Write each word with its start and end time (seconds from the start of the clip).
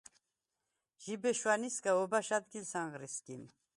ჟიბე 1.03 1.31
შვა̈ნისგა 1.39 1.91
ობა̈შ 2.01 2.27
ა̈დგილს 2.37 2.71
ანღრი 2.81 3.09
სგიმ. 3.15 3.43